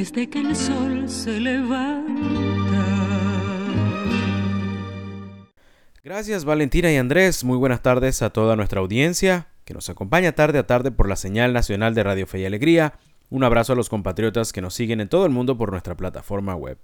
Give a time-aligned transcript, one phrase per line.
[0.00, 2.86] desde que el sol se levanta.
[6.02, 10.58] Gracias Valentina y Andrés, muy buenas tardes a toda nuestra audiencia que nos acompaña tarde
[10.58, 12.94] a tarde por la señal nacional de Radio Fe y Alegría.
[13.28, 16.56] Un abrazo a los compatriotas que nos siguen en todo el mundo por nuestra plataforma
[16.56, 16.78] web.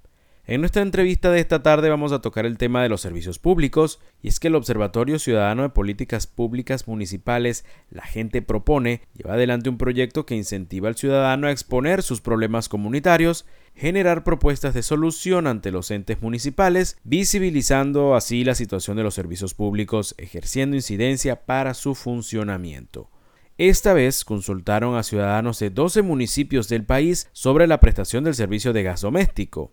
[0.48, 3.98] En nuestra entrevista de esta tarde vamos a tocar el tema de los servicios públicos,
[4.22, 9.70] y es que el Observatorio Ciudadano de Políticas Públicas Municipales, la gente propone, lleva adelante
[9.70, 15.48] un proyecto que incentiva al ciudadano a exponer sus problemas comunitarios, generar propuestas de solución
[15.48, 21.74] ante los entes municipales, visibilizando así la situación de los servicios públicos, ejerciendo incidencia para
[21.74, 23.10] su funcionamiento.
[23.58, 28.72] Esta vez consultaron a ciudadanos de 12 municipios del país sobre la prestación del servicio
[28.72, 29.72] de gas doméstico.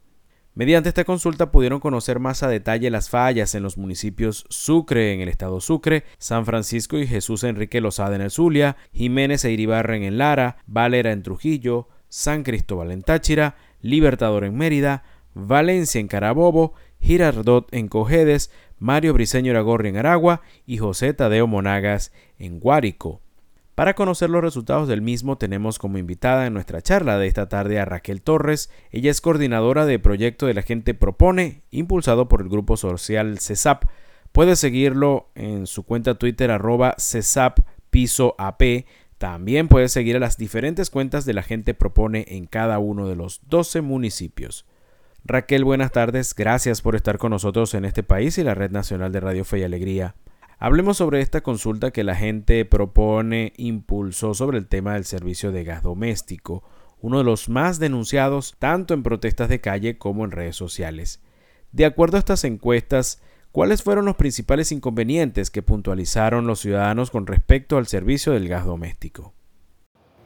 [0.56, 5.20] Mediante esta consulta pudieron conocer más a detalle las fallas en los municipios Sucre en
[5.20, 10.04] el estado Sucre, San Francisco y Jesús Enrique Lozada en el Zulia, Jiménez e Iribarren
[10.04, 16.76] en Lara, Valera en Trujillo, San Cristóbal en Táchira, Libertador en Mérida, Valencia en Carabobo,
[17.02, 23.23] Girardot en Cojedes, Mario Briceño Aragorri en Aragua y José Tadeo Monagas en Guárico.
[23.76, 27.80] Para conocer los resultados del mismo tenemos como invitada en nuestra charla de esta tarde
[27.80, 28.70] a Raquel Torres.
[28.92, 33.86] Ella es coordinadora de proyecto de la gente propone, impulsado por el grupo social CESAP.
[34.32, 36.96] Puede seguirlo en su cuenta Twitter arroba
[37.90, 38.86] piso AP.
[39.18, 43.16] También puede seguir a las diferentes cuentas de la gente propone en cada uno de
[43.16, 44.68] los 12 municipios.
[45.26, 46.36] Raquel, buenas tardes.
[46.36, 49.60] Gracias por estar con nosotros en este país y la Red Nacional de Radio Fe
[49.60, 50.16] y Alegría.
[50.64, 55.66] Hablemos sobre esta consulta que la gente propone, impulsó sobre el tema del servicio de
[55.66, 56.64] gas doméstico,
[57.02, 61.22] uno de los más denunciados tanto en protestas de calle como en redes sociales.
[61.74, 67.28] De acuerdo a estas encuestas, ¿cuáles fueron los principales inconvenientes que puntualizaron los ciudadanos con
[67.28, 69.34] respecto al servicio del gas doméstico?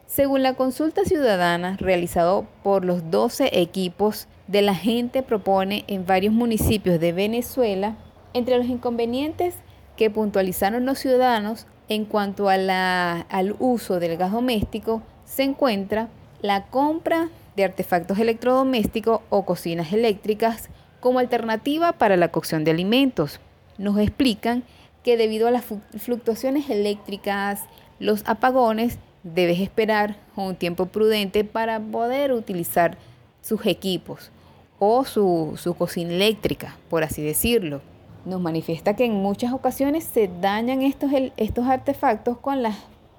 [0.06, 6.32] Según la consulta ciudadana realizada por los 12 equipos de la gente propone en varios
[6.32, 7.98] municipios de Venezuela,
[8.34, 9.56] entre los inconvenientes
[9.98, 16.08] que puntualizaron los ciudadanos en cuanto al uso del gas doméstico se encuentra
[16.40, 20.70] la compra de artefactos electrodomésticos o cocinas eléctricas
[21.00, 23.40] como alternativa para la cocción de alimentos.
[23.76, 24.62] Nos explican
[25.02, 25.64] que debido a las
[25.98, 27.62] fluctuaciones eléctricas,
[27.98, 32.96] los apagones, debes esperar un tiempo prudente para poder utilizar
[33.42, 34.30] sus equipos
[34.78, 37.80] o su, su cocina eléctrica, por así decirlo
[38.28, 42.76] nos manifiesta que en muchas ocasiones se dañan estos, estos artefactos con las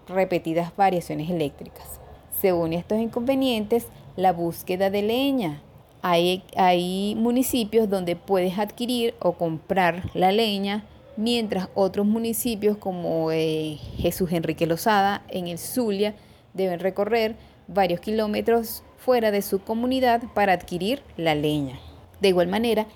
[0.07, 1.99] repetidas variaciones eléctricas.
[2.39, 5.61] Según estos inconvenientes, la búsqueda de leña.
[6.01, 10.85] Hay, hay municipios donde puedes adquirir o comprar la leña,
[11.17, 16.15] mientras otros municipios como eh, Jesús Enrique Lozada en el Zulia
[16.53, 17.35] deben recorrer
[17.67, 21.79] varios kilómetros fuera de su comunidad para adquirir la leña.
[22.21, 22.87] De igual manera,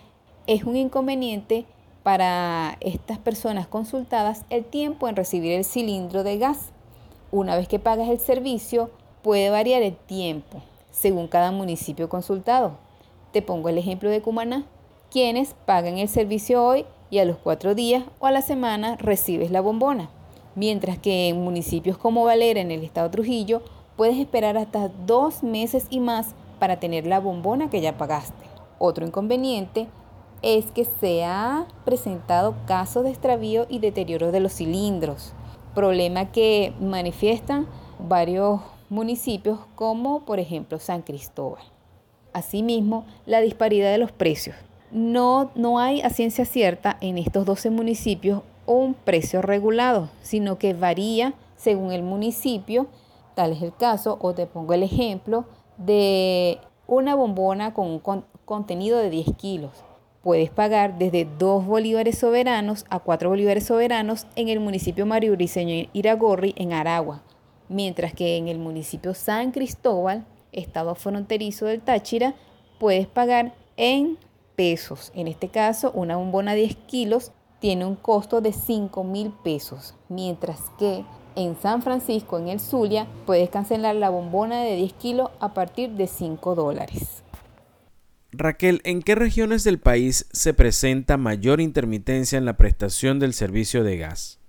[0.47, 1.65] es un inconveniente
[2.03, 6.71] para estas personas consultadas el tiempo en recibir el cilindro de gas.
[7.31, 8.91] Una vez que pagas el servicio,
[9.21, 12.77] puede variar el tiempo según cada municipio consultado.
[13.31, 14.65] Te pongo el ejemplo de Cumaná,
[15.09, 19.51] quienes pagan el servicio hoy y a los cuatro días o a la semana recibes
[19.51, 20.09] la bombona.
[20.55, 23.63] Mientras que en municipios como Valera, en el estado Trujillo,
[23.95, 28.45] puedes esperar hasta dos meses y más para tener la bombona que ya pagaste.
[28.77, 29.87] Otro inconveniente
[30.43, 35.31] es que se ha presentado casos de extravío y deterioro de los cilindros,
[35.73, 37.65] problema que manifiestan
[37.97, 38.59] varios
[38.89, 41.63] municipios como por ejemplo San Cristóbal.
[42.33, 44.55] Asimismo, la disparidad de los precios.
[44.91, 50.73] No, no hay a ciencia cierta en estos 12 municipios un precio regulado, sino que
[50.73, 52.87] varía según el municipio.
[53.33, 55.45] Tal es el caso, o te pongo el ejemplo
[55.77, 58.01] de una bombona con un
[58.45, 59.71] contenido de 10 kilos
[60.23, 65.89] puedes pagar desde 2 bolívares soberanos a 4 bolívares soberanos en el municipio Mario Briceño
[65.91, 67.21] Iragorri, en Aragua,
[67.67, 72.35] mientras que en el municipio San Cristóbal, estado fronterizo del Táchira,
[72.79, 74.17] puedes pagar en
[74.55, 75.11] pesos.
[75.13, 79.93] En este caso, una bombona de 10 kilos tiene un costo de 5 mil pesos,
[80.07, 81.03] mientras que
[81.35, 85.91] en San Francisco, en el Zulia, puedes cancelar la bombona de 10 kilos a partir
[85.91, 87.23] de 5 dólares.
[88.35, 93.83] Raquel, ¿en qué regiones del país se presenta mayor intermitencia en la prestación del servicio
[93.83, 94.39] de gas?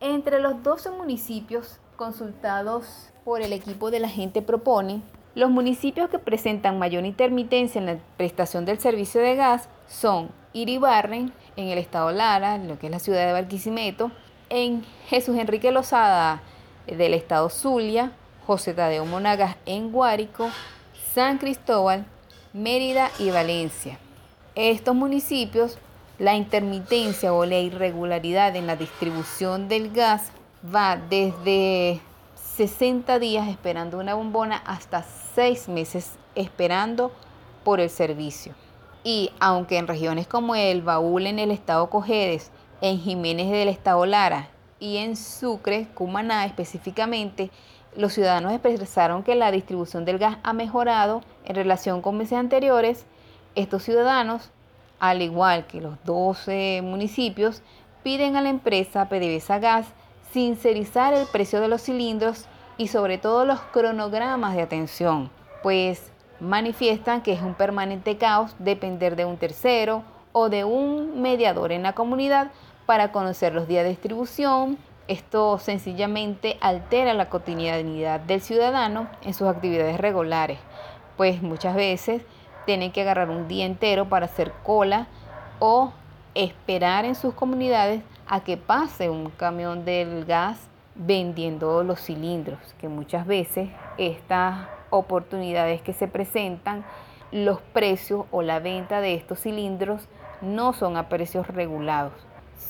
[0.00, 5.00] Entre los 12 municipios consultados por el equipo de la gente propone,
[5.36, 11.32] los municipios que presentan mayor intermitencia en la prestación del servicio de gas son Iribarren,
[11.54, 14.10] en el estado Lara, lo que es la ciudad de Barquisimeto,
[14.50, 16.42] en Jesús Enrique Lozada,
[16.88, 18.10] del estado Zulia,
[18.44, 20.50] José Tadeo Monagas en Guárico,
[21.14, 22.06] San Cristóbal,
[22.54, 23.98] Mérida y Valencia.
[24.54, 25.76] Estos municipios,
[26.20, 30.30] la intermitencia o la irregularidad en la distribución del gas
[30.72, 32.00] va desde
[32.56, 35.04] 60 días esperando una bombona hasta
[35.34, 37.10] 6 meses esperando
[37.64, 38.54] por el servicio.
[39.02, 44.06] Y aunque en regiones como el Baúl en el estado Cojedes, en Jiménez del estado
[44.06, 44.48] Lara
[44.78, 47.50] y en Sucre, Cumaná específicamente,
[47.96, 53.06] los ciudadanos expresaron que la distribución del gas ha mejorado en relación con meses anteriores.
[53.54, 54.50] Estos ciudadanos,
[54.98, 57.62] al igual que los 12 municipios,
[58.02, 59.86] piden a la empresa PDVSA Gas
[60.32, 62.46] sincerizar el precio de los cilindros
[62.76, 65.30] y sobre todo los cronogramas de atención,
[65.62, 66.10] pues
[66.40, 70.02] manifiestan que es un permanente caos depender de un tercero
[70.32, 72.50] o de un mediador en la comunidad
[72.86, 74.76] para conocer los días de distribución.
[75.06, 80.58] Esto sencillamente altera la cotidianidad del ciudadano en sus actividades regulares,
[81.18, 82.22] pues muchas veces
[82.64, 85.06] tienen que agarrar un día entero para hacer cola
[85.58, 85.92] o
[86.34, 92.88] esperar en sus comunidades a que pase un camión del gas vendiendo los cilindros, que
[92.88, 93.68] muchas veces
[93.98, 96.84] estas oportunidades que se presentan,
[97.30, 100.08] los precios o la venta de estos cilindros
[100.40, 102.12] no son a precios regulados,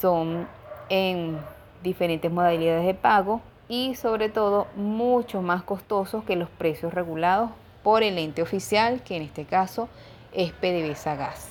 [0.00, 0.48] son
[0.88, 1.38] en
[1.84, 7.50] diferentes modalidades de pago y sobre todo mucho más costosos que los precios regulados
[7.84, 9.88] por el ente oficial, que en este caso
[10.32, 11.50] es PDVSA Gas.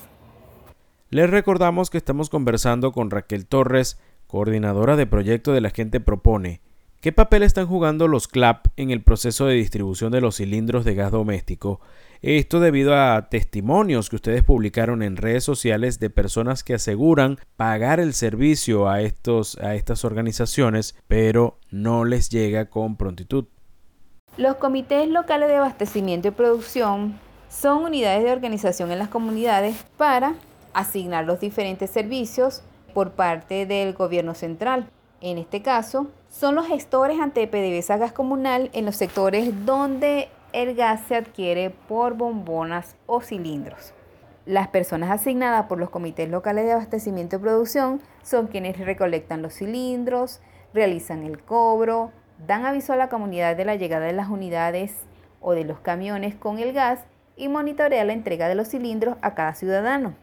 [1.09, 6.59] Les recordamos que estamos conversando con Raquel Torres, coordinadora de proyecto de la gente propone.
[7.03, 10.95] ¿Qué papel están jugando los CLAP en el proceso de distribución de los cilindros de
[10.95, 11.81] gas doméstico?
[12.21, 17.99] Esto debido a testimonios que ustedes publicaron en redes sociales de personas que aseguran pagar
[17.99, 23.47] el servicio a, estos, a estas organizaciones, pero no les llega con prontitud.
[24.37, 30.35] Los comités locales de abastecimiento y producción son unidades de organización en las comunidades para
[30.73, 32.63] asignar los diferentes servicios
[32.93, 34.87] por parte del gobierno central.
[35.19, 40.73] En este caso, son los gestores ante PDVSA Gas Comunal en los sectores donde el
[40.73, 43.93] gas se adquiere por bombonas o cilindros.
[44.47, 49.53] Las personas asignadas por los comités locales de abastecimiento y producción son quienes recolectan los
[49.53, 50.41] cilindros,
[50.73, 52.11] realizan el cobro,
[52.47, 55.05] dan aviso a la comunidad de la llegada de las unidades
[55.39, 59.35] o de los camiones con el gas y monitorean la entrega de los cilindros a
[59.35, 60.15] cada ciudadano.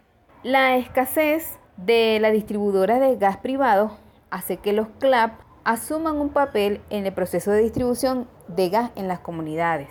[0.43, 3.97] La escasez de la distribuidora de gas privado
[4.31, 9.07] hace que los CLAP asuman un papel en el proceso de distribución de gas en
[9.07, 9.89] las comunidades.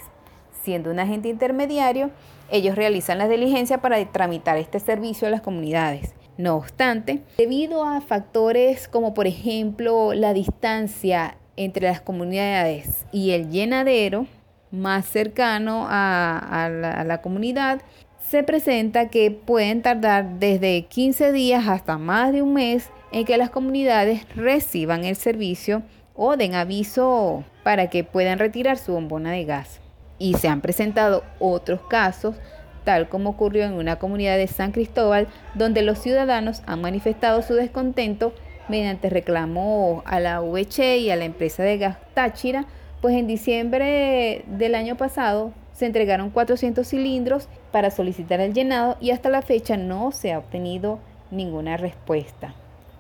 [0.62, 2.12] Siendo un agente intermediario,
[2.52, 6.14] ellos realizan la diligencia para tramitar este servicio a las comunidades.
[6.38, 13.50] No obstante, debido a factores como por ejemplo la distancia entre las comunidades y el
[13.50, 14.26] llenadero
[14.71, 17.81] más cercano a, la, a la comunidad,
[18.30, 23.38] se presenta que pueden tardar desde 15 días hasta más de un mes en que
[23.38, 25.81] las comunidades reciban el servicio
[26.16, 29.80] o den aviso para que puedan retirar su bombona de gas.
[30.18, 32.36] Y se han presentado otros casos,
[32.83, 37.54] tal como ocurrió en una comunidad de San Cristóbal, donde los ciudadanos han manifestado su
[37.54, 38.33] descontento
[38.68, 42.66] mediante reclamo a la VC y a la empresa de gas Táchira,
[43.01, 49.12] pues en diciembre del año pasado se entregaron 400 cilindros para solicitar el llenado y
[49.12, 51.00] hasta la fecha no se ha obtenido
[51.31, 52.54] ninguna respuesta.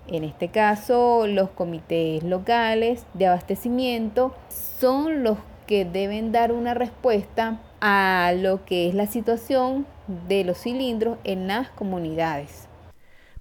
[0.07, 7.61] En este caso, los comités locales de abastecimiento son los que deben dar una respuesta
[7.79, 9.85] a lo que es la situación
[10.27, 12.67] de los cilindros en las comunidades.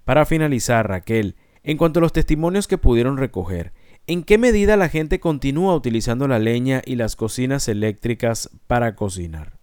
[0.05, 3.71] Para finalizar, Raquel, en cuanto a los testimonios que pudieron recoger,
[4.09, 9.59] ¿En qué medida la gente continúa utilizando la leña y las cocinas eléctricas para cocinar?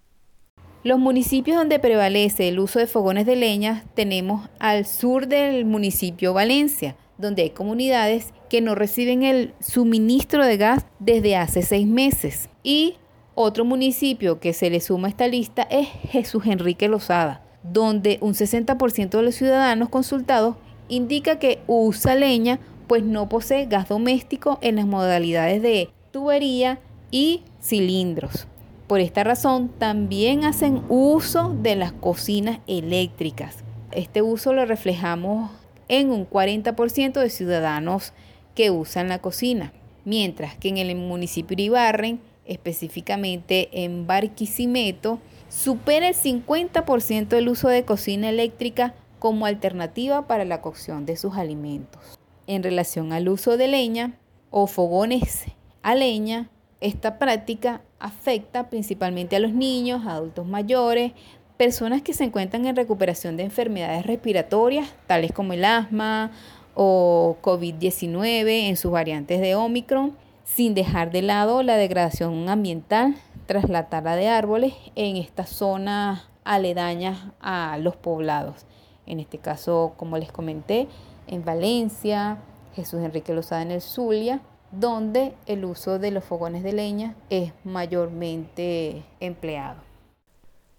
[0.85, 6.33] Los municipios donde prevalece el uso de fogones de leña tenemos al sur del municipio
[6.33, 12.49] Valencia, donde hay comunidades que no reciben el suministro de gas desde hace seis meses.
[12.63, 12.99] Y
[13.35, 18.35] otro municipio que se le suma a esta lista es Jesús Enrique Lozada, donde un
[18.35, 20.55] 60% de los ciudadanos consultados
[20.89, 26.79] indica que usa leña pues no posee gas doméstico en las modalidades de tubería
[27.11, 28.47] y cilindros.
[28.87, 33.65] Por esta razón, también hacen uso de las cocinas eléctricas.
[33.91, 35.51] Este uso lo reflejamos
[35.89, 38.13] en un 40% de ciudadanos
[38.55, 39.73] que usan la cocina,
[40.05, 47.69] mientras que en el municipio de Ibarren, específicamente en Barquisimeto, supera el 50% del uso
[47.69, 52.16] de cocina eléctrica como alternativa para la cocción de sus alimentos
[52.47, 54.15] en relación al uso de leña
[54.51, 55.45] o fogones
[55.83, 56.51] a leña,
[56.81, 61.13] Esta práctica afecta principalmente a los niños, adultos mayores,
[61.57, 66.33] personas que se encuentran en recuperación de enfermedades respiratorias, tales como el asma
[66.75, 73.69] o COVID-19 en sus variantes de Omicron, sin dejar de lado la degradación ambiental tras
[73.71, 78.67] la tala de árboles en estas zonas aledañas a los poblados.
[79.07, 80.89] En este caso, como les comenté,
[81.27, 82.39] en Valencia,
[82.75, 84.41] Jesús Enrique Lozada en el Zulia,
[84.73, 89.81] donde el uso de los fogones de leña es mayormente empleado.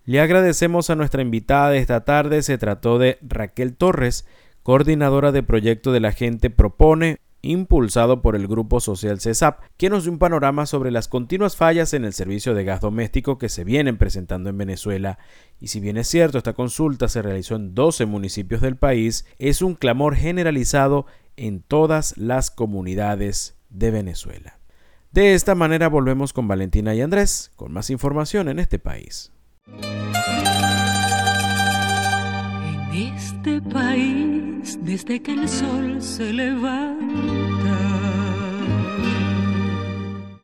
[0.06, 4.26] Le agradecemos a nuestra invitada de esta tarde, se trató de Raquel Torres,
[4.64, 10.04] coordinadora de proyecto de la gente Propone, impulsado por el grupo social CESAP, que nos
[10.04, 13.64] dio un panorama sobre las continuas fallas en el servicio de gas doméstico que se
[13.64, 15.20] vienen presentando en Venezuela.
[15.60, 19.62] Y si bien es cierto, esta consulta se realizó en 12 municipios del país, es
[19.62, 24.60] un clamor generalizado en todas las comunidades de Venezuela.
[25.12, 29.32] De esta manera volvemos con Valentina y Andrés con más información en este país.
[32.98, 37.47] Este país, desde que el sol se levanta,